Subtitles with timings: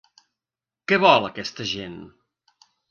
[0.93, 1.97] Què vol aquesta gent?